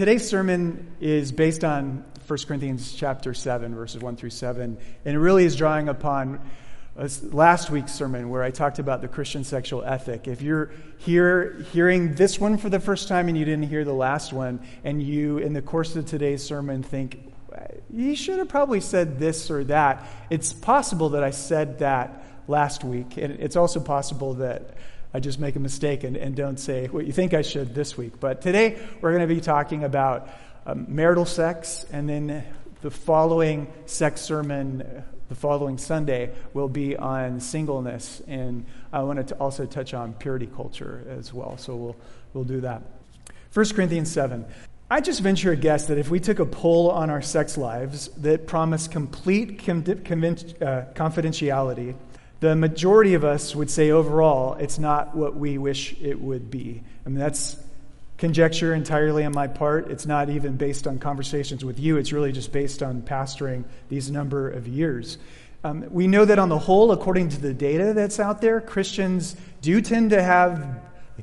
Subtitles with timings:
[0.00, 5.18] today's sermon is based on 1 Corinthians chapter 7, verses 1 through 7, and it
[5.18, 6.40] really is drawing upon
[7.24, 10.26] last week's sermon where I talked about the Christian sexual ethic.
[10.26, 13.92] If you're here hearing this one for the first time and you didn't hear the
[13.92, 17.20] last one, and you, in the course of today's sermon, think,
[17.54, 22.24] eh, you should have probably said this or that, it's possible that I said that
[22.48, 23.18] last week.
[23.18, 24.70] And it's also possible that
[25.12, 27.98] I just make a mistake and, and don't say what you think I should this
[27.98, 28.20] week.
[28.20, 30.28] But today we're going to be talking about
[30.66, 32.44] um, marital sex, and then
[32.82, 38.22] the following sex sermon, the following Sunday, will be on singleness.
[38.28, 41.56] And I wanted to also touch on purity culture as well.
[41.58, 41.96] So we'll,
[42.32, 42.82] we'll do that.
[43.52, 44.44] 1 Corinthians 7.
[44.92, 48.08] I just venture a guess that if we took a poll on our sex lives
[48.18, 49.84] that promised complete uh,
[50.94, 51.94] confidentiality,
[52.40, 56.82] the majority of us would say overall it's not what we wish it would be.
[57.04, 57.56] I mean, that's
[58.16, 59.90] conjecture entirely on my part.
[59.90, 64.10] It's not even based on conversations with you, it's really just based on pastoring these
[64.10, 65.18] number of years.
[65.62, 69.36] Um, we know that on the whole, according to the data that's out there, Christians
[69.60, 70.80] do tend to have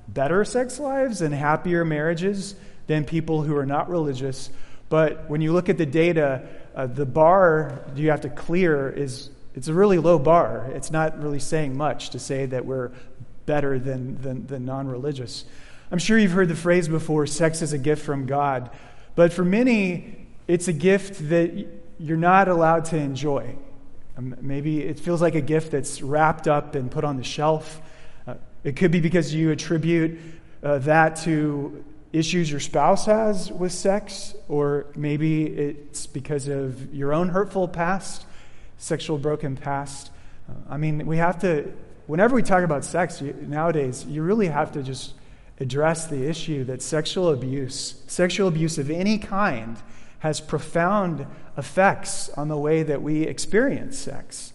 [0.07, 2.53] better sex lives and happier marriages
[2.85, 4.51] than people who are not religious.
[4.89, 9.31] But when you look at the data, uh, the bar you have to clear is
[9.57, 10.69] it's a really low bar.
[10.75, 12.91] It's not really saying much to say that we're
[13.47, 15.45] better than, than, than non religious.
[15.91, 18.69] I'm sure you've heard the phrase before sex is a gift from God.
[19.15, 21.65] But for many, it's a gift that
[21.97, 23.55] you're not allowed to enjoy.
[24.15, 27.81] Um, maybe it feels like a gift that's wrapped up and put on the shelf.
[28.27, 30.19] Uh, it could be because you attribute
[30.61, 37.11] uh, that to issues your spouse has with sex, or maybe it's because of your
[37.11, 38.27] own hurtful past
[38.77, 40.11] sexual broken past.
[40.49, 41.71] Uh, I mean, we have to,
[42.07, 45.13] whenever we talk about sex you, nowadays, you really have to just
[45.59, 49.77] address the issue that sexual abuse, sexual abuse of any kind,
[50.19, 51.25] has profound
[51.57, 54.53] effects on the way that we experience sex.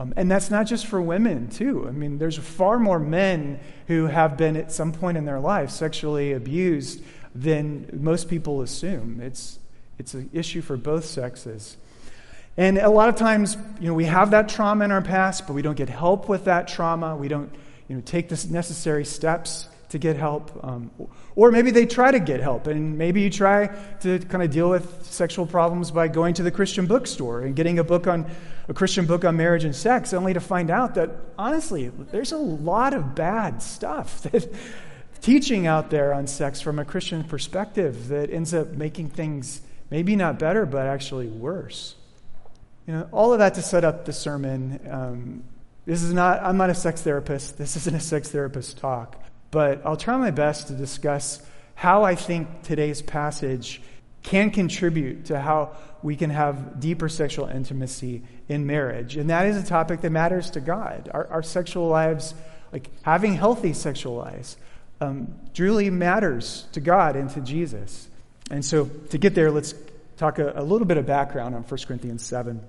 [0.00, 1.86] Um, and that's not just for women, too.
[1.86, 5.70] I mean, there's far more men who have been at some point in their life
[5.70, 7.02] sexually abused
[7.34, 9.20] than most people assume.
[9.20, 9.58] It's,
[9.98, 11.76] it's an issue for both sexes.
[12.56, 15.54] And a lot of times, you know, we have that trauma in our past, but
[15.54, 17.16] we don't get help with that trauma.
[17.16, 17.52] We don't,
[17.88, 20.50] you know, take the necessary steps to get help.
[20.62, 20.90] Um,
[21.36, 23.68] or maybe they try to get help, and maybe you try
[24.00, 27.78] to kind of deal with sexual problems by going to the Christian bookstore and getting
[27.78, 28.30] a book on
[28.68, 32.36] a Christian book on marriage and sex, only to find out that honestly, there's a
[32.36, 34.48] lot of bad stuff that
[35.20, 39.60] teaching out there on sex from a Christian perspective that ends up making things
[39.90, 41.96] maybe not better, but actually worse.
[42.86, 44.80] You know, all of that to set up the sermon.
[44.90, 45.44] Um,
[45.86, 47.58] this is not, I'm not a sex therapist.
[47.58, 49.22] This isn't a sex therapist talk.
[49.50, 51.40] But I'll try my best to discuss
[51.74, 53.80] how I think today's passage
[54.22, 59.16] can contribute to how we can have deeper sexual intimacy in marriage.
[59.16, 61.10] And that is a topic that matters to God.
[61.12, 62.34] Our, our sexual lives,
[62.72, 64.56] like having healthy sexual lives,
[65.00, 68.08] um, truly matters to God and to Jesus.
[68.50, 69.74] And so to get there, let's
[70.16, 72.60] talk a, a little bit of background on 1 Corinthians 7.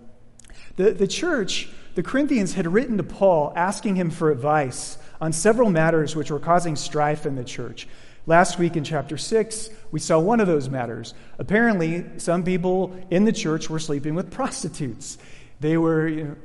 [0.75, 5.69] The, the church, the Corinthians, had written to Paul asking him for advice on several
[5.69, 7.88] matters which were causing strife in the church.
[8.28, 11.14] Last week in chapter 6, we saw one of those matters.
[11.38, 15.18] Apparently, some people in the church were sleeping with prostitutes.
[15.59, 16.35] They were you know,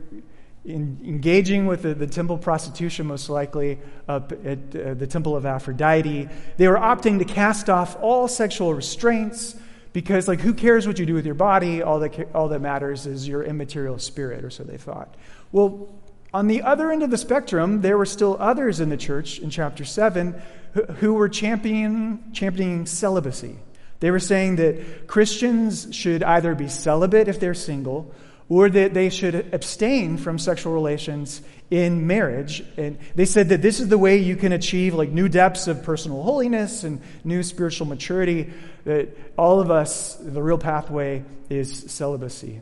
[0.64, 5.46] in, engaging with the, the, temple prostitution, most likely, up at uh, the temple of
[5.46, 6.28] Aphrodite.
[6.58, 9.56] They were opting to cast off all sexual restraints
[9.92, 11.82] because, like, who cares what you do with your body?
[11.82, 15.14] All that, all that matters is your immaterial spirit, or so they thought.
[15.52, 15.88] Well,
[16.32, 19.50] on the other end of the spectrum, there were still others in the church in
[19.50, 20.40] chapter 7
[20.74, 23.56] who, who were championing, championing celibacy.
[23.98, 28.14] They were saying that Christians should either be celibate if they're single,
[28.50, 31.40] or that they should abstain from sexual relations
[31.70, 32.64] in marriage.
[32.76, 35.84] And they said that this is the way you can achieve like new depths of
[35.84, 38.52] personal holiness and new spiritual maturity.
[38.84, 42.60] That all of us, the real pathway is celibacy.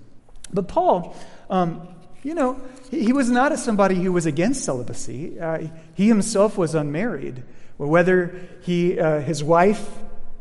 [0.52, 1.16] But Paul,
[1.48, 1.88] um,
[2.22, 2.60] you know,
[2.90, 5.40] he, was not a somebody who was against celibacy.
[5.40, 7.42] Uh, he himself was unmarried.
[7.78, 9.88] Whether he, uh, his wife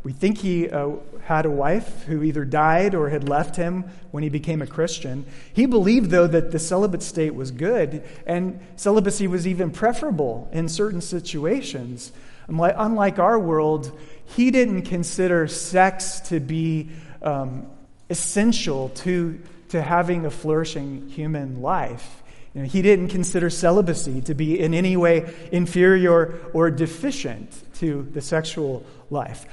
[0.04, 0.90] we think he uh,
[1.24, 5.26] had a wife who either died or had left him when he became a Christian.
[5.52, 10.68] He believed, though, that the celibate state was good, and celibacy was even preferable in
[10.68, 12.12] certain situations.
[12.48, 16.88] Unlike our world, he didn't consider sex to be
[17.20, 17.66] um,
[18.08, 19.38] essential to,
[19.70, 22.22] to having a flourishing human life.
[22.54, 28.08] You know, he didn't consider celibacy to be in any way inferior or deficient to
[28.12, 29.44] the sexual life.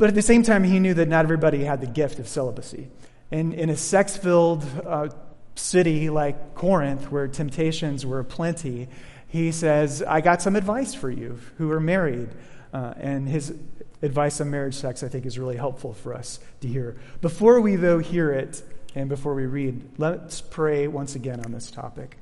[0.00, 2.88] But at the same time, he knew that not everybody had the gift of celibacy.
[3.30, 5.10] And in a sex filled uh,
[5.56, 8.88] city like Corinth, where temptations were plenty,
[9.28, 12.30] he says, I got some advice for you who are married.
[12.72, 13.54] Uh, and his
[14.00, 16.96] advice on marriage sex, I think, is really helpful for us to hear.
[17.20, 18.62] Before we, though, hear it
[18.94, 22.16] and before we read, let's pray once again on this topic.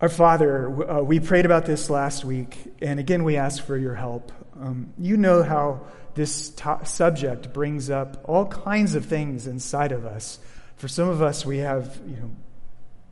[0.00, 3.96] Our Father, uh, we prayed about this last week, and again we ask for your
[3.96, 4.30] help.
[4.60, 5.80] Um, you know how
[6.14, 6.52] this
[6.84, 10.38] subject brings up all kinds of things inside of us.
[10.76, 12.30] For some of us, we have you know,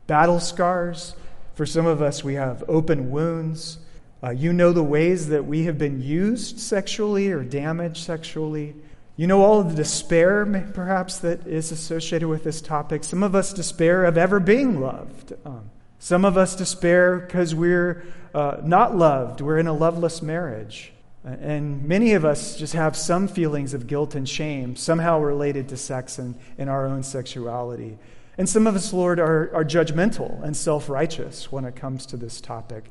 [0.07, 1.15] battle scars.
[1.55, 3.79] For some of us, we have open wounds.
[4.23, 8.75] Uh, you know the ways that we have been used sexually or damaged sexually.
[9.17, 13.05] You know all the despair, perhaps, that is associated with this topic.
[13.05, 15.35] Some of us despair of ever being loved.
[15.45, 19.41] Um, some of us despair because we're uh, not loved.
[19.41, 20.92] We're in a loveless marriage.
[21.25, 25.77] And many of us just have some feelings of guilt and shame, somehow related to
[25.77, 27.99] sex and, and our own sexuality.
[28.39, 32.17] And some of us, Lord, are, are judgmental and self righteous when it comes to
[32.17, 32.91] this topic.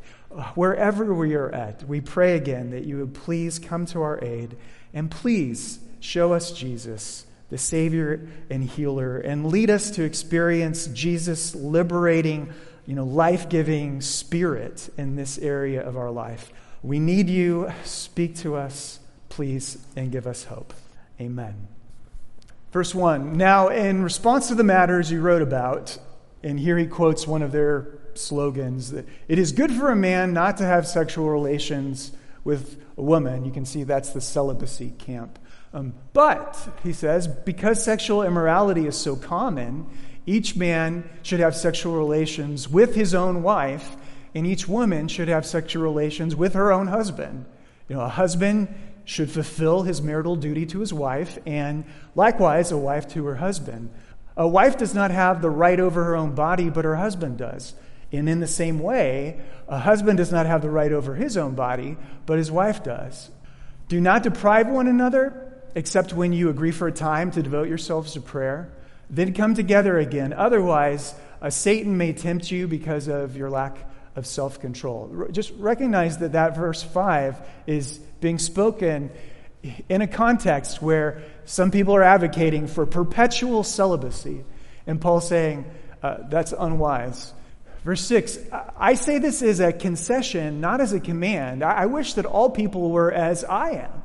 [0.56, 4.56] Wherever we are at, we pray again that you would please come to our aid
[4.94, 11.54] and please show us Jesus, the Savior and healer, and lead us to experience Jesus'
[11.54, 12.54] liberating,
[12.86, 16.52] you know, life giving spirit in this area of our life.
[16.84, 17.72] We need you.
[17.84, 19.00] Speak to us,
[19.30, 20.74] please, and give us hope.
[21.20, 21.68] Amen.
[22.72, 25.98] Verse 1 Now, in response to the matters you wrote about,
[26.42, 30.34] and here he quotes one of their slogans that it is good for a man
[30.34, 32.12] not to have sexual relations
[32.44, 33.46] with a woman.
[33.46, 35.38] You can see that's the celibacy camp.
[35.74, 39.88] Um, but, he says, because sexual immorality is so common,
[40.26, 43.96] each man should have sexual relations with his own wife
[44.34, 47.46] and each woman should have sexual relations with her own husband.
[47.88, 48.74] You know, a husband
[49.06, 51.84] should fulfill his marital duty to his wife, and
[52.16, 53.90] likewise, a wife to her husband.
[54.38, 57.74] A wife does not have the right over her own body, but her husband does.
[58.12, 61.56] And in the same way, a husband does not have the right over his own
[61.56, 63.30] body, but his wife does.
[63.88, 68.14] Do not deprive one another, except when you agree for a time to devote yourselves
[68.14, 68.72] to prayer.
[69.10, 70.32] Then come together again.
[70.32, 75.28] Otherwise, uh, Satan may tempt you because of your lack of self control.
[75.32, 77.38] Just recognize that that verse 5
[77.68, 79.12] is being spoken
[79.90, 84.44] in a context where some people are advocating for perpetual celibacy.
[84.88, 85.66] And Paul's saying
[86.02, 87.34] uh, that's unwise.
[87.84, 88.40] Verse 6
[88.78, 91.64] I say this as a concession, not as a command.
[91.64, 94.04] I wish that all people were as I am,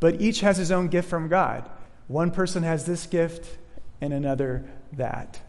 [0.00, 1.68] but each has his own gift from God.
[2.08, 3.58] One person has this gift,
[4.00, 5.40] and another that.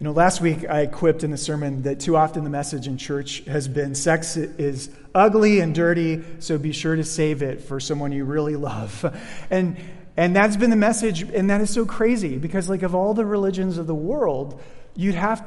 [0.00, 2.98] You know, last week I quipped in the sermon that too often the message in
[2.98, 7.78] church has been sex is ugly and dirty, so be sure to save it for
[7.78, 9.04] someone you really love.
[9.50, 9.76] And
[10.16, 13.26] and that's been the message, and that is so crazy because, like, of all the
[13.26, 14.60] religions of the world,
[14.94, 15.44] you'd have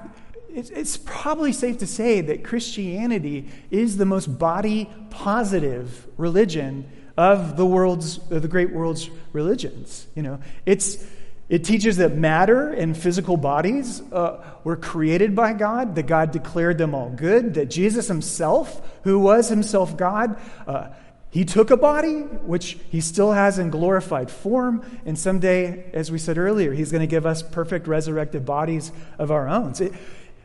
[0.49, 7.65] it's, probably safe to say that Christianity is the most body positive religion of the
[7.65, 10.07] world's of the great world's religions.
[10.15, 11.05] You know, it's
[11.49, 16.77] it teaches that matter and physical bodies uh, were created by God, that God declared
[16.77, 20.89] them all good, that Jesus himself, who was himself God, uh,
[21.29, 26.17] he took a body, which he still has in glorified form, and someday, as we
[26.17, 29.73] said earlier, he's going to give us perfect resurrected bodies of our own.
[29.75, 29.89] So,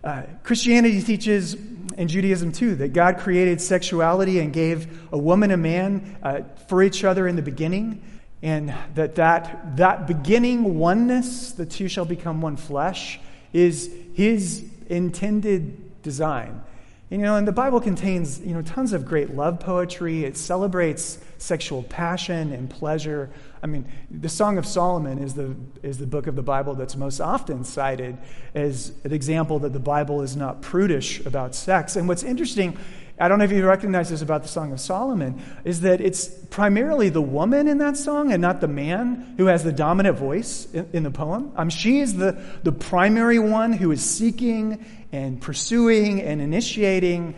[0.05, 1.55] uh, Christianity teaches,
[1.97, 6.83] and Judaism too, that God created sexuality and gave a woman a man uh, for
[6.83, 8.03] each other in the beginning
[8.43, 13.21] and that, that that beginning oneness, the two shall become one flesh,
[13.53, 16.63] is his intended design.
[17.11, 20.25] And, you know, and the Bible contains you know tons of great love poetry.
[20.25, 23.31] It celebrates sexual passion and pleasure.
[23.63, 26.97] I mean, the Song of Solomon is the is the book of the Bible that's
[26.97, 28.17] most often cited
[28.55, 31.97] as an example that the Bible is not prudish about sex.
[31.97, 32.77] And what's interesting
[33.23, 36.27] I don't know if you recognize this about the Song of Solomon, is that it's
[36.27, 40.67] primarily the woman in that song and not the man who has the dominant voice
[40.73, 41.53] in, in the poem.
[41.55, 47.37] Um, she is the, the primary one who is seeking and pursuing and initiating.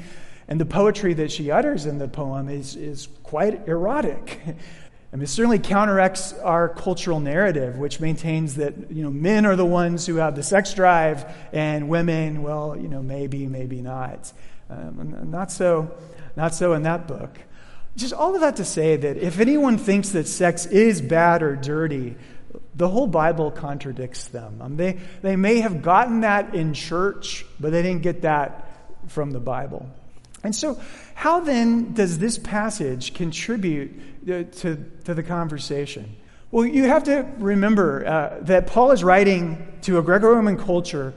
[0.49, 4.41] And the poetry that she utters in the poem is, is quite erotic.
[5.13, 9.55] I mean, it certainly counteracts our cultural narrative, which maintains that you know men are
[9.55, 14.33] the ones who have the sex drive, and women, well, you know, maybe, maybe not.
[14.71, 15.97] Um, not so,
[16.37, 17.39] not so in that book.
[17.97, 21.55] Just all of that to say that if anyone thinks that sex is bad or
[21.55, 22.17] dirty,
[22.75, 24.61] the whole Bible contradicts them.
[24.61, 28.69] Um, they, they may have gotten that in church, but they didn't get that
[29.07, 29.89] from the Bible.
[30.43, 30.79] And so,
[31.15, 33.93] how then does this passage contribute
[34.25, 36.17] uh, to, to the conversation?
[36.51, 41.15] Well, you have to remember uh, that Paul is writing to a Greco Roman culture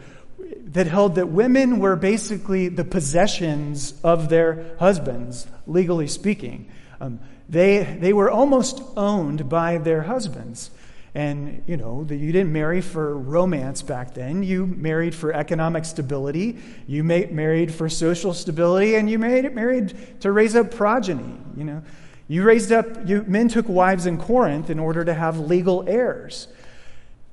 [0.67, 6.69] that held that women were basically the possessions of their husbands, legally speaking.
[6.99, 7.19] Um,
[7.49, 10.71] they, they were almost owned by their husbands.
[11.15, 14.43] And, you know, the, you didn't marry for romance back then.
[14.43, 16.59] You married for economic stability.
[16.85, 18.95] You ma- married for social stability.
[18.95, 21.81] And you married, married to raise up progeny, you know.
[22.27, 26.49] You raised up, you, men took wives in Corinth in order to have legal heirs.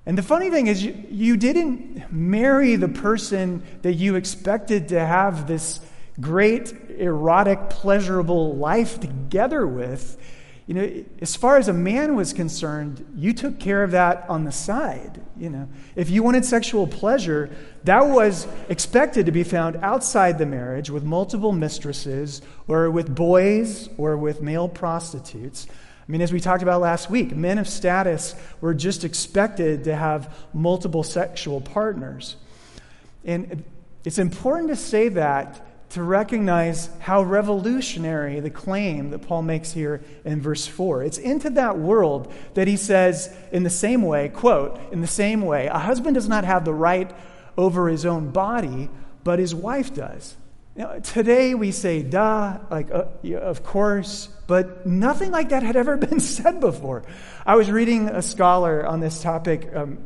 [0.07, 5.01] And the funny thing is, you, you didn't marry the person that you expected to
[5.01, 5.81] have this
[6.21, 10.19] great, erotic, pleasurable life together with.
[10.67, 14.45] You know, as far as a man was concerned, you took care of that on
[14.45, 15.21] the side.
[15.37, 17.51] You know, if you wanted sexual pleasure,
[17.85, 23.91] that was expected to be found outside the marriage with multiple mistresses or with boys
[23.99, 25.67] or with male prostitutes.
[26.07, 29.97] I mean, as we talked about last week, men of status were just expected to
[29.97, 32.37] have multiple sexual partners.
[33.25, 33.65] And
[34.05, 40.03] it's important to say that to recognize how revolutionary the claim that Paul makes here
[40.25, 41.05] in verse 4.
[41.05, 45.43] It's into that world that he says, in the same way, quote, in the same
[45.43, 47.15] way, a husband does not have the right
[47.57, 48.91] over his own body,
[49.23, 50.37] but his wife does.
[50.75, 55.77] Now, today we say, duh, like, uh, yeah, of course, but nothing like that had
[55.77, 57.03] ever been said before.
[57.47, 59.99] I was reading a scholar on this topic um,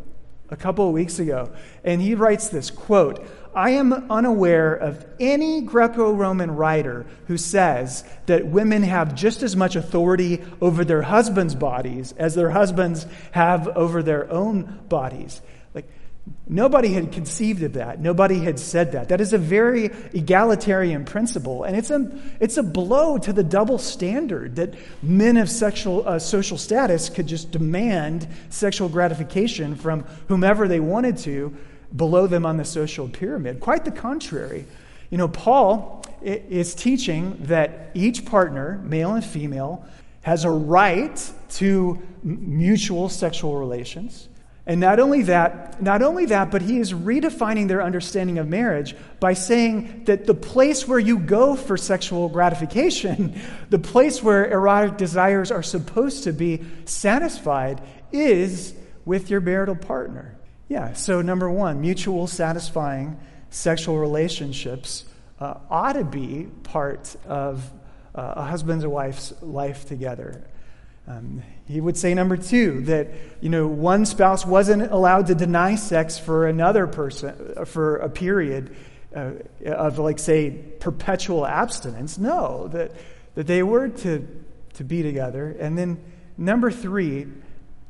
[0.51, 1.53] a couple of weeks ago,
[1.85, 8.05] and he writes this quote, I am unaware of any Greco Roman writer who says
[8.27, 13.67] that women have just as much authority over their husbands' bodies as their husbands have
[13.69, 15.41] over their own bodies.
[16.47, 18.01] Nobody had conceived of that.
[18.01, 19.11] Nobody had said that.
[19.11, 23.79] That is a very egalitarian principle, and it's a, it's a blow to the double
[23.79, 30.69] standard that men of sexual, uh, social status could just demand sexual gratification from whomever
[30.69, 31.55] they wanted to
[31.95, 33.61] below them on the social pyramid.
[33.61, 34.67] Quite the contrary.
[35.11, 39.87] You know, Paul is teaching that each partner, male and female,
[40.23, 44.29] has a right to mutual sexual relations.
[44.69, 48.95] And not only that, not only that, but he is redefining their understanding of marriage
[49.19, 54.99] by saying that the place where you go for sexual gratification, the place where erotic
[54.99, 57.81] desires are supposed to be satisfied,
[58.13, 58.75] is
[59.07, 60.37] with your marital partner.
[60.69, 65.07] Yeah, so number one, mutual satisfying sexual relationships
[65.41, 67.65] uh, ought to be part of
[68.15, 70.45] uh, a husband and wife's life together.
[71.09, 73.09] Um, he would say number two that
[73.41, 78.11] you know one spouse wasn't allowed to deny sex for another person uh, for a
[78.11, 78.77] period
[79.17, 79.31] uh,
[79.65, 82.19] of like say perpetual abstinence.
[82.19, 82.93] No, that
[83.37, 84.27] that they were to
[84.75, 85.57] to be together.
[85.59, 85.99] And then
[86.37, 87.27] number three,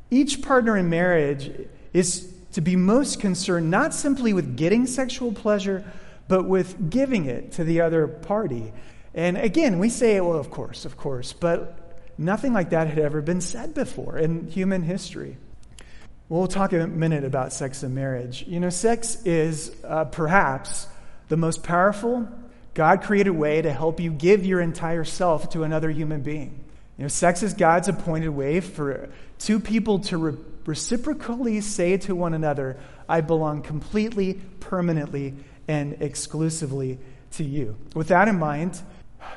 [0.09, 1.51] each partner in marriage
[1.93, 5.83] is to be most concerned not simply with getting sexual pleasure,
[6.27, 8.71] but with giving it to the other party.
[9.13, 11.78] And again, we say, well, of course, of course, but
[12.19, 15.37] nothing like that had ever been said before in human history.
[16.27, 18.45] We'll talk a minute about sex and marriage.
[18.45, 20.87] You know, sex is uh, perhaps
[21.29, 22.27] the most powerful,
[22.73, 26.63] God created way to help you give your entire self to another human being.
[26.97, 29.09] You know, sex is God's appointed way for
[29.39, 35.35] two people to re- reciprocally say to one another, I belong completely, permanently,
[35.67, 36.99] and exclusively
[37.31, 37.77] to you.
[37.95, 38.81] With that in mind,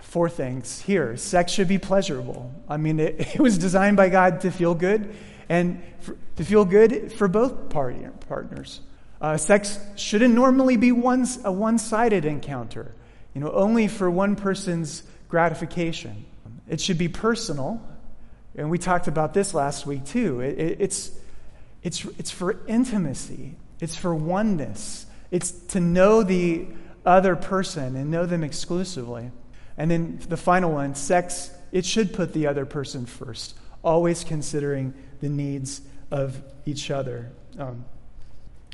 [0.03, 1.17] four things here.
[1.17, 2.53] Sex should be pleasurable.
[2.69, 5.15] I mean, it, it was designed by God to feel good
[5.49, 8.81] and for, to feel good for both party, partners.
[9.21, 12.95] Uh, sex shouldn't normally be one, a one sided encounter,
[13.35, 16.25] you know, only for one person's gratification.
[16.69, 17.81] It should be personal
[18.55, 20.41] and we talked about this last week too.
[20.41, 21.11] It, it, it's,
[21.83, 26.67] it's, it's for intimacy, it's for oneness, it's to know the
[27.05, 29.31] other person and know them exclusively.
[29.77, 34.95] And then the final one sex, it should put the other person first, always considering
[35.21, 37.31] the needs of each other.
[37.59, 37.85] Um,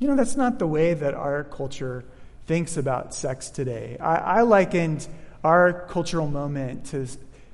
[0.00, 2.04] you know, that's not the way that our culture
[2.46, 3.96] thinks about sex today.
[4.00, 5.06] I, I likened
[5.44, 7.06] our cultural moment to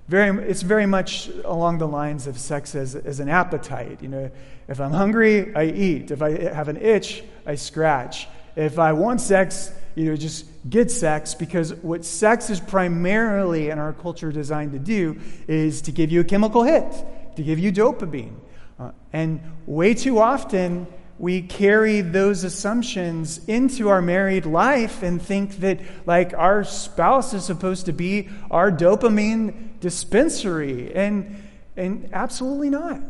[0.09, 4.03] very, it's very much along the lines of sex as, as an appetite.
[4.03, 4.31] You know,
[4.69, 6.11] if I'm hungry, I eat.
[6.11, 8.29] If I have an itch, I scratch.
[8.55, 13.79] If I want sex, you know, just get sex because what sex is primarily in
[13.79, 16.93] our culture designed to do is to give you a chemical hit,
[17.37, 18.35] to give you dopamine.
[18.79, 20.87] Uh, and way too often,
[21.19, 27.45] we carry those assumptions into our married life and think that like our spouse is
[27.45, 31.41] supposed to be our dopamine dispensary and
[31.77, 33.01] and absolutely not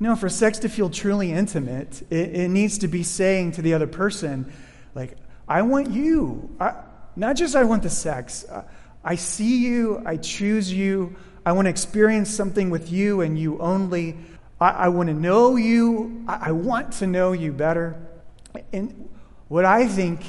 [0.00, 3.74] no for sex to feel truly intimate it, it needs to be saying to the
[3.74, 4.50] other person
[4.94, 5.16] like
[5.58, 6.74] i want you I,
[7.16, 8.44] not just i want the sex
[9.04, 13.58] i see you i choose you i want to experience something with you and you
[13.58, 14.16] only
[14.62, 16.24] I, I want to know you.
[16.28, 17.96] I, I, want to know you better.
[18.72, 19.08] And
[19.48, 20.24] what I think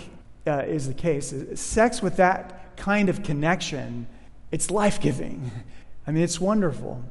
[0.47, 4.07] uh, is the case is sex with that kind of connection,
[4.51, 5.51] it's life giving.
[6.07, 7.03] I mean, it's wonderful.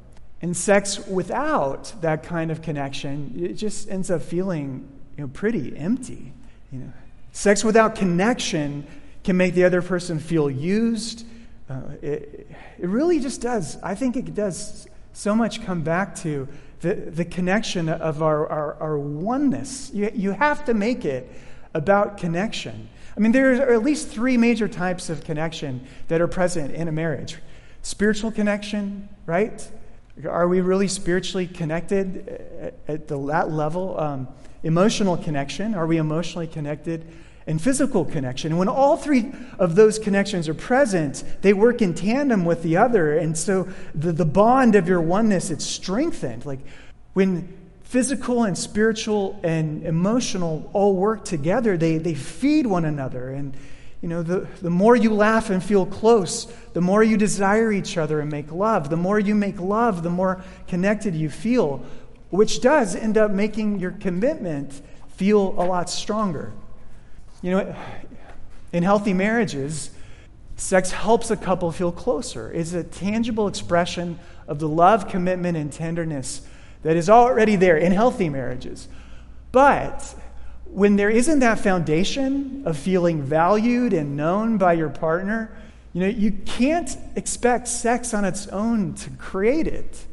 [0.42, 5.76] And sex without that kind of connection, it just ends up feeling you know, pretty
[5.76, 6.32] empty.
[6.72, 6.92] You know,
[7.32, 8.86] sex without connection
[9.24, 11.26] can make the other person feel used.
[11.68, 12.48] Uh, it,
[12.78, 13.78] it really just does.
[13.82, 16.48] I think it does so much come back to
[16.80, 19.90] the, the connection of our, our, our oneness.
[19.94, 21.30] You, you have to make it
[21.74, 22.88] about connection.
[23.16, 26.88] I mean, there are at least three major types of connection that are present in
[26.88, 27.38] a marriage
[27.84, 29.68] spiritual connection, right?
[30.24, 33.98] Are we really spiritually connected at the, that level?
[33.98, 34.28] Um,
[34.62, 35.74] emotional connection.
[35.74, 37.06] Are we emotionally connected?
[37.46, 38.52] and physical connection.
[38.52, 42.76] And when all three of those connections are present, they work in tandem with the
[42.76, 43.18] other.
[43.18, 46.46] And so the, the bond of your oneness, it's strengthened.
[46.46, 46.60] Like
[47.14, 47.52] when
[47.82, 53.30] physical and spiritual and emotional all work together, they, they feed one another.
[53.30, 53.56] And
[54.00, 57.96] you know, the, the more you laugh and feel close, the more you desire each
[57.96, 58.90] other and make love.
[58.90, 61.84] The more you make love, the more connected you feel,
[62.32, 64.80] which does end up making your commitment
[65.16, 66.50] feel a lot stronger.
[67.42, 67.76] You know,
[68.72, 69.90] in healthy marriages,
[70.56, 72.50] sex helps a couple feel closer.
[72.50, 76.40] It's a tangible expression of the love, commitment, and tenderness
[76.82, 78.88] that is already there in healthy marriages.
[79.52, 80.14] But
[80.64, 85.54] when there isn't that foundation of feeling valued and known by your partner,
[85.92, 90.06] you know, you can't expect sex on its own to create it.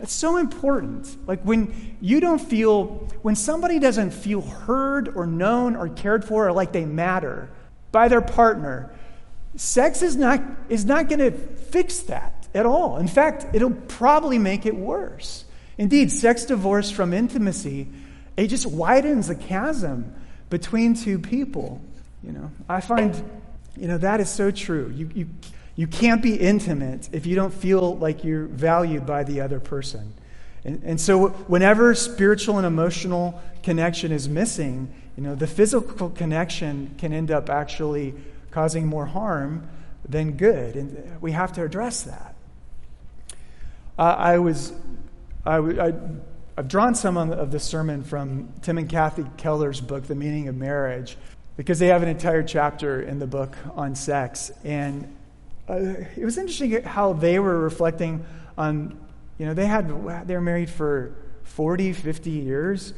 [0.00, 1.28] It's so important.
[1.28, 6.48] Like when you don't feel, when somebody doesn't feel heard or known or cared for
[6.48, 7.48] or like they matter
[7.92, 8.92] by their partner,
[9.56, 12.98] sex is not, is not going to fix that at all.
[12.98, 15.44] In fact, it'll probably make it worse.
[15.78, 17.88] Indeed, sex divorce from intimacy,
[18.36, 20.14] it just widens the chasm
[20.50, 21.80] between two people.
[22.22, 23.14] You know, I find,
[23.76, 24.92] you know, that is so true.
[24.94, 25.28] You, you,
[25.76, 30.14] you can't be intimate if you don't feel like you're valued by the other person.
[30.64, 36.94] And, and so, whenever spiritual and emotional connection is missing, you know, the physical connection
[36.98, 38.14] can end up actually
[38.50, 39.68] causing more harm
[40.08, 40.76] than good.
[40.76, 42.34] And we have to address that.
[43.98, 44.72] Uh, I was,
[45.44, 45.92] I, I,
[46.56, 50.56] I've drawn some of this sermon from Tim and Kathy Keller's book, The Meaning of
[50.56, 51.16] Marriage,
[51.56, 54.50] because they have an entire chapter in the book on sex.
[54.64, 55.14] And
[55.68, 55.74] uh,
[56.16, 58.24] it was interesting how they were reflecting
[58.58, 58.98] on,
[59.38, 59.88] you know, they had,
[60.26, 62.92] they were married for 40, 50 years.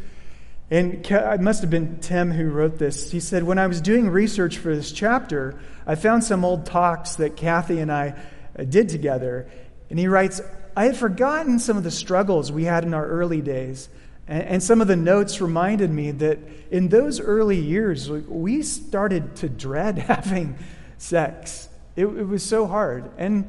[0.71, 3.13] And it must have been Tim who wrote this.
[3.13, 7.17] He said, When I was doing research for this chapter, I found some old talks
[7.17, 8.15] that Kathy and I
[8.59, 9.49] uh, did together.
[9.91, 10.41] And he writes,
[10.77, 13.89] I had forgotten some of the struggles we had in our early days.
[14.29, 16.41] And some of the notes reminded me that
[16.73, 20.59] in those early years, we started to dread having
[20.99, 21.69] sex.
[21.97, 23.11] It, it was so hard.
[23.17, 23.47] And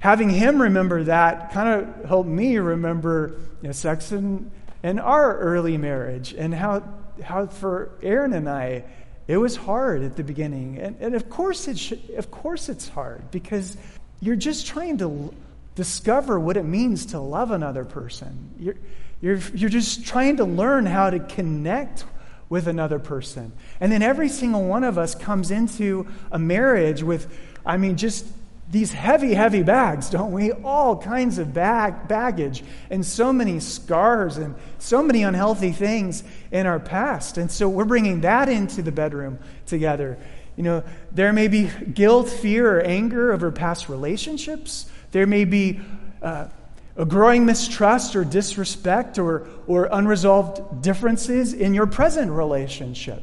[0.00, 4.50] having him remember that kind of helped me remember you know, sex in,
[4.82, 6.82] in our early marriage and how,
[7.22, 8.84] how for Aaron and I,
[9.26, 10.78] it was hard at the beginning.
[10.78, 13.76] And, and of, course it should, of course it's hard because
[14.20, 15.34] you're just trying to
[15.74, 18.50] discover what it means to love another person.
[18.58, 18.76] You're,
[19.20, 22.04] you're, you're just trying to learn how to connect
[22.48, 23.52] with another person.
[23.80, 27.30] And then every single one of us comes into a marriage with
[27.68, 28.26] I mean, just
[28.70, 30.52] these heavy, heavy bags, don't we?
[30.52, 36.66] All kinds of bag, baggage and so many scars and so many unhealthy things in
[36.66, 37.38] our past.
[37.38, 40.18] And so we're bringing that into the bedroom together.
[40.56, 44.90] You know, there may be guilt, fear, or anger over past relationships.
[45.12, 45.80] There may be
[46.20, 46.48] uh,
[46.96, 53.22] a growing mistrust or disrespect or, or unresolved differences in your present relationship.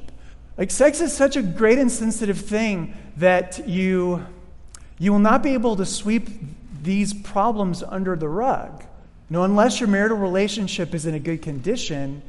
[0.57, 4.25] Like, sex is such a great and sensitive thing that you
[4.97, 6.29] you will not be able to sweep
[6.81, 8.83] these problems under the rug.
[9.29, 12.21] Know, unless your marital relationship is in a good condition,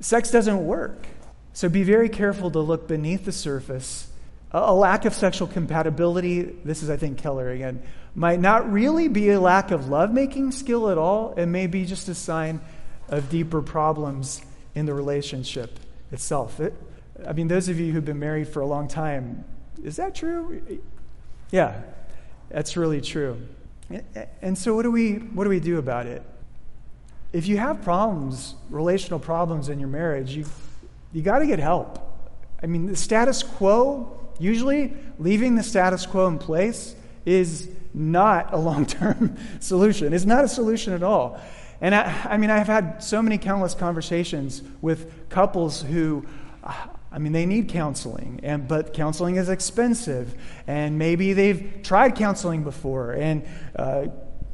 [0.00, 1.06] sex doesn't work.
[1.52, 4.08] So be very careful to look beneath the surface.
[4.50, 7.82] A lack of sexual compatibility, this is, I think, Keller again,
[8.14, 11.32] might not really be a lack of lovemaking skill at all.
[11.34, 12.60] It may be just a sign
[13.08, 14.42] of deeper problems
[14.74, 15.78] in the relationship
[16.10, 16.60] itself.
[16.60, 16.74] It,
[17.26, 19.44] I mean, those of you who've been married for a long time,
[19.82, 20.80] is that true?
[21.50, 21.80] Yeah,
[22.52, 23.40] that's really true.
[24.42, 26.22] And so, what do we, what do, we do about it?
[27.32, 30.44] If you have problems, relational problems in your marriage, you,
[31.12, 31.98] you got to get help.
[32.62, 38.56] I mean, the status quo, usually leaving the status quo in place, is not a
[38.58, 40.12] long term solution.
[40.12, 41.40] It's not a solution at all.
[41.80, 46.26] And I, I, mean, I've had so many countless conversations with couples who,
[47.12, 50.34] I mean, they need counseling, and, but counseling is expensive.
[50.66, 53.46] And maybe they've tried counseling before, and
[53.76, 54.06] uh,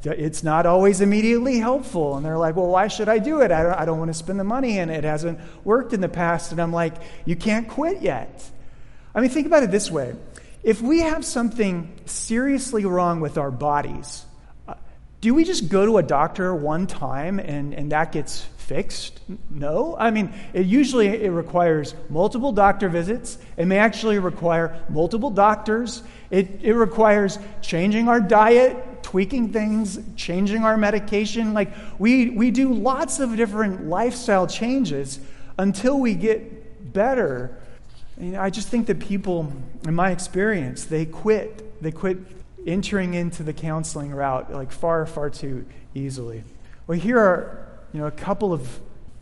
[0.03, 2.17] it's not always immediately helpful.
[2.17, 3.53] And they're like, well, why should I do it?
[3.53, 6.09] I don't, I don't want to spend the money, and it hasn't worked in the
[6.09, 6.51] past.
[6.51, 6.95] And I'm like,
[7.25, 8.45] you can't quit yet.
[9.15, 10.15] I mean, think about it this way
[10.63, 14.25] if we have something seriously wrong with our bodies,
[14.67, 14.75] uh,
[15.21, 19.21] do we just go to a doctor one time and, and that gets fixed?
[19.51, 19.97] No.
[19.99, 23.39] I mean, it usually it requires multiple doctor visits.
[23.57, 26.05] It may actually require multiple doctors.
[26.31, 31.55] It, it requires changing our diet, tweaking things, changing our medication.
[31.55, 35.19] Like we, we do lots of different lifestyle changes
[35.59, 37.59] until we get better
[38.21, 39.53] you I just think that people,
[39.85, 41.81] in my experience, they quit.
[41.81, 42.19] They quit
[42.67, 46.43] entering into the counseling route like far, far too easily.
[46.87, 48.81] Well, here are you know a couple of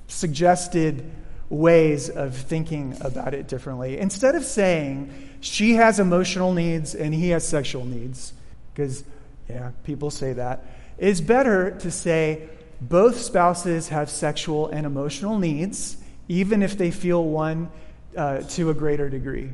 [0.08, 1.10] suggested
[1.48, 3.98] ways of thinking about it differently.
[3.98, 8.32] Instead of saying she has emotional needs and he has sexual needs,
[8.72, 9.04] because
[9.48, 10.64] yeah, people say that,
[10.98, 12.48] it's better to say
[12.80, 15.96] both spouses have sexual and emotional needs,
[16.28, 17.70] even if they feel one
[18.16, 19.50] uh, to a greater degree.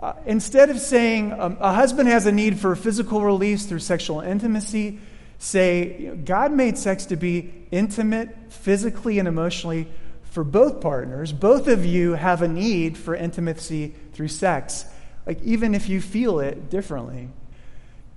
[0.00, 4.20] Uh, instead of saying um, a husband has a need for physical release through sexual
[4.20, 4.98] intimacy,
[5.38, 9.88] say God made sex to be intimate physically and emotionally
[10.24, 11.32] for both partners.
[11.32, 14.84] Both of you have a need for intimacy through sex,
[15.26, 17.28] like even if you feel it differently.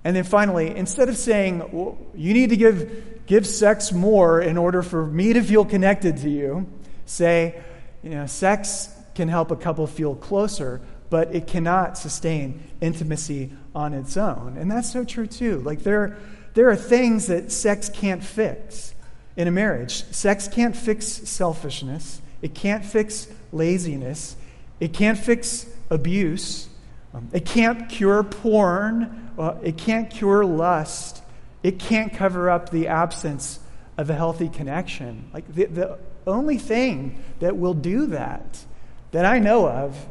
[0.04, 4.58] And then finally, instead of saying, well, you need to give, give sex more in
[4.58, 6.66] order for me to feel connected to you,
[7.06, 7.62] say,
[8.02, 13.94] you know, sex can help a couple feel closer, but it cannot sustain intimacy on
[13.94, 14.56] its own.
[14.58, 15.60] And that's so true too.
[15.60, 16.18] Like there,
[16.54, 18.94] there are things that sex can't fix
[19.36, 20.04] in a marriage.
[20.12, 24.36] Sex can't fix selfishness, it can't fix laziness,
[24.80, 26.68] it can't fix abuse,
[27.14, 31.22] um, it can't cure porn, uh, it can't cure lust,
[31.62, 33.60] it can't cover up the absence
[33.96, 35.30] of a healthy connection.
[35.32, 38.64] Like the, the only thing that will do that
[39.12, 40.08] that I know of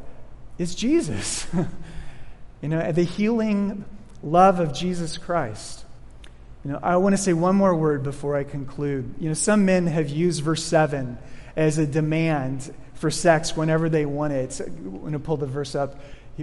[0.58, 1.48] is Jesus.
[2.62, 3.84] you know, the healing
[4.24, 5.86] love of Jesus Christ.
[6.64, 9.16] You know, I want to say one more word before I conclude.
[9.20, 11.18] You know, some men have used verse 7
[11.56, 14.60] as a demand for sex whenever they want it.
[14.60, 16.00] I'm going to pull the verse up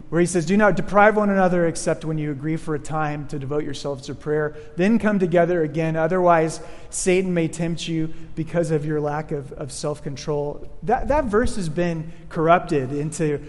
[0.09, 3.27] where he says, Do not deprive one another except when you agree for a time
[3.29, 4.57] to devote yourselves to prayer.
[4.77, 5.97] Then come together again.
[5.97, 10.69] Otherwise, Satan may tempt you because of your lack of, of self control.
[10.83, 13.41] That, that verse has been corrupted into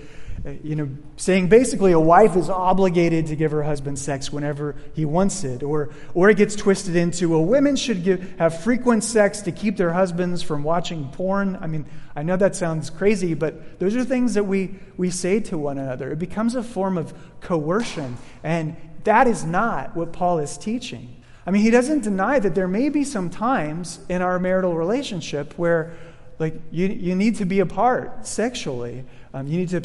[0.63, 5.05] you know, saying basically a wife is obligated to give her husband sex whenever he
[5.05, 9.41] wants it, or, or it gets twisted into a women should give, have frequent sex
[9.41, 11.57] to keep their husbands from watching porn.
[11.61, 15.39] I mean, I know that sounds crazy, but those are things that we, we say
[15.41, 16.11] to one another.
[16.11, 21.15] It becomes a form of coercion, and that is not what Paul is teaching.
[21.45, 25.53] I mean, he doesn't deny that there may be some times in our marital relationship
[25.57, 25.97] where
[26.39, 29.77] like you, you need to be apart sexually um, you need to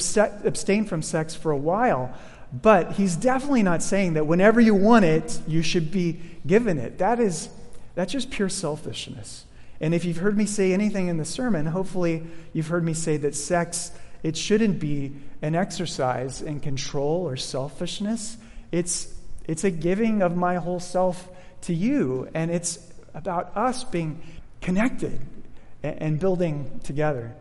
[0.44, 2.14] abstain from sex for a while.
[2.52, 6.98] But he's definitely not saying that whenever you want it, you should be given it.
[6.98, 7.48] That is,
[7.94, 9.44] that's just pure selfishness.
[9.80, 13.16] And if you've heard me say anything in the sermon, hopefully you've heard me say
[13.18, 13.90] that sex,
[14.22, 18.38] it shouldn't be an exercise in control or selfishness.
[18.70, 19.12] It's,
[19.46, 21.28] it's a giving of my whole self
[21.62, 22.28] to you.
[22.34, 22.78] And it's
[23.14, 24.22] about us being
[24.60, 25.20] connected
[25.84, 27.34] and building together.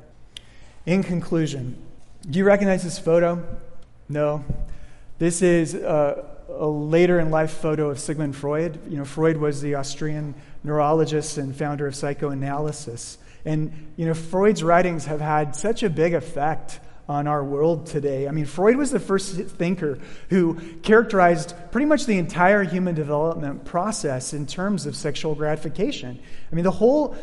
[0.85, 1.77] In conclusion,
[2.29, 3.43] do you recognize this photo?
[4.09, 4.43] No.
[5.17, 8.79] This is a, a, later in life photo of Sigmund Freud.
[8.89, 13.17] You know, Freud was the Austrian neurologist and founder of psychoanalysis.
[13.45, 18.27] And, you know, Freud's writings have had such a big effect on our world today.
[18.27, 23.65] I mean, Freud was the first thinker who characterized pretty much the entire human development
[23.65, 26.19] process in terms of sexual gratification.
[26.51, 27.15] I mean, the whole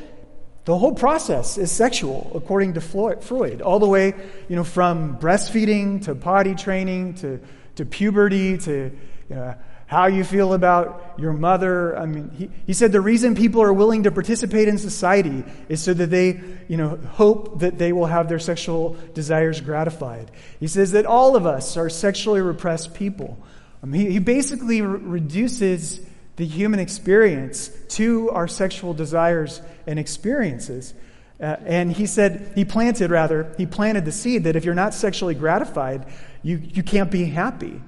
[0.64, 4.14] the whole process is sexual, according to Freud, all the way
[4.49, 7.40] you know, from breastfeeding to potty training to,
[7.77, 8.90] to puberty to
[9.29, 9.55] you know,
[9.87, 11.99] how you feel about your mother.
[11.99, 15.83] I mean, he, he said the reason people are willing to participate in society is
[15.83, 20.31] so that they, you know, hope that they will have their sexual desires gratified.
[20.61, 23.42] He says that all of us are sexually repressed people.
[23.83, 26.01] Um, he, he basically re- reduces
[26.40, 30.94] the human experience to our sexual desires and experiences.
[31.38, 34.94] Uh, and he said, he planted rather, he planted the seed that if you're not
[34.94, 36.07] sexually gratified,
[36.42, 37.83] you, you can't be happy.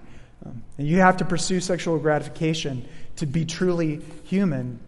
[0.44, 2.86] Um, and you have to pursue sexual gratification
[3.16, 4.80] to be truly human.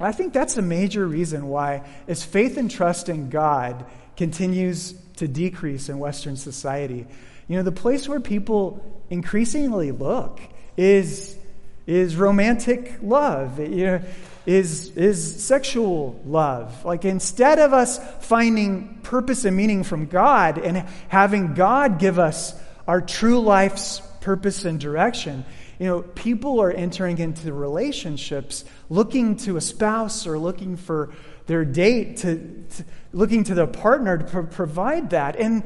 [0.00, 5.28] I think that's a major reason why, as faith and trust in God continues to
[5.28, 7.06] decrease in Western society,
[7.46, 10.40] you know, the place where people increasingly look
[10.76, 11.38] is,
[11.86, 14.00] is romantic love, you know,
[14.46, 16.84] is, is sexual love.
[16.84, 22.54] Like instead of us finding purpose and meaning from God and having God give us
[22.86, 25.44] our true life's purpose and direction.
[25.78, 31.12] You know, people are entering into relationships looking to a spouse or looking for
[31.46, 35.36] their date, to, to looking to their partner to pro- provide that.
[35.36, 35.62] And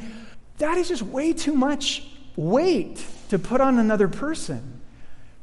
[0.59, 2.04] that is just way too much
[2.37, 4.78] weight to put on another person.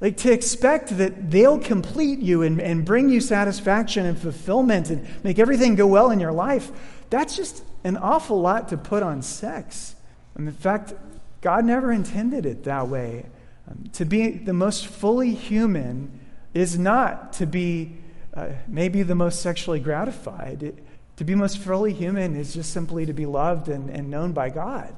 [0.01, 5.07] Like to expect that they'll complete you and, and bring you satisfaction and fulfillment and
[5.23, 6.71] make everything go well in your life,
[7.09, 9.95] that's just an awful lot to put on sex.
[10.35, 10.93] And in fact,
[11.41, 13.25] God never intended it that way.
[13.69, 16.19] Um, to be the most fully human
[16.53, 17.97] is not to be
[18.33, 20.61] uh, maybe the most sexually gratified.
[20.61, 20.83] It,
[21.17, 24.49] to be most fully human is just simply to be loved and, and known by
[24.49, 24.93] God.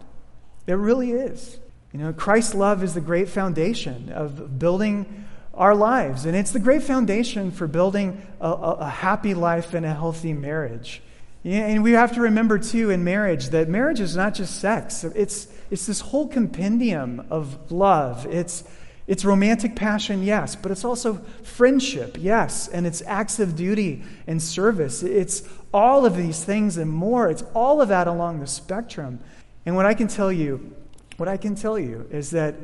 [0.65, 1.59] It really is.
[1.97, 6.59] You know, Christ's love is the great foundation of building our lives, and it's the
[6.59, 11.01] great foundation for building a, a, a happy life and a healthy marriage.
[11.43, 15.03] And we have to remember, too, in marriage, that marriage is not just sex.
[15.05, 18.27] It's, it's this whole compendium of love.
[18.27, 18.63] It's,
[19.07, 24.39] it's romantic passion, yes, but it's also friendship, yes, and it's acts of duty and
[24.39, 25.01] service.
[25.01, 25.41] It's
[25.73, 27.27] all of these things and more.
[27.27, 29.17] It's all of that along the spectrum.
[29.65, 30.75] And what I can tell you,
[31.17, 32.55] what I can tell you is that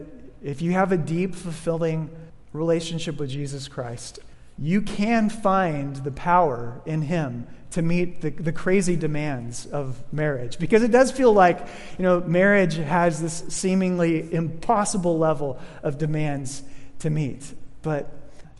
[0.43, 2.09] if you have a deep, fulfilling
[2.53, 4.19] relationship with Jesus Christ,
[4.57, 10.59] you can find the power in Him to meet the, the crazy demands of marriage.
[10.59, 11.65] Because it does feel like,
[11.97, 16.61] you know, marriage has this seemingly impossible level of demands
[16.99, 17.51] to meet.
[17.81, 18.11] But,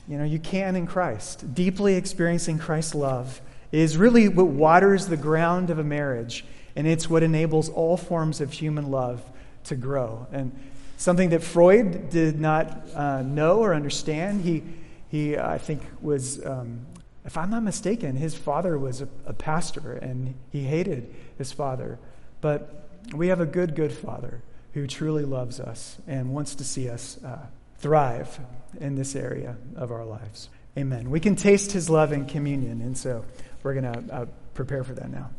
[0.08, 1.54] you know, you can in Christ.
[1.54, 3.40] Deeply experiencing Christ's love
[3.72, 6.44] is really what waters the ground of a marriage,
[6.76, 9.24] and it's what enables all forms of human love
[9.66, 10.28] to grow.
[10.32, 10.58] And
[10.98, 14.64] something that Freud did not uh, know or understand, he,
[15.10, 16.86] he I think, was um,
[17.26, 21.98] if I'm not mistaken, his father was a, a, pastor and he hated his father.
[22.42, 24.42] But we have a good, good father
[24.74, 27.40] who truly loves us and wants to see us uh,
[27.78, 28.40] thrive
[28.80, 30.50] in this area of our lives.
[30.78, 31.10] Amen.
[31.10, 33.24] We can taste his love in communion, and so
[33.62, 35.30] we're going to uh, prepare for that now.